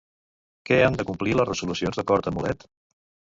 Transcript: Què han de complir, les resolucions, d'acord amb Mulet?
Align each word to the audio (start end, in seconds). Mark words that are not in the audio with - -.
Què 0.69 0.79
han 0.85 0.97
de 1.01 1.05
complir, 1.09 1.35
les 1.41 1.49
resolucions, 1.51 2.01
d'acord 2.01 2.31
amb 2.33 2.41
Mulet? 2.41 2.67